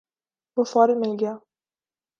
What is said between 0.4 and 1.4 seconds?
وہ فورا مل گیا۔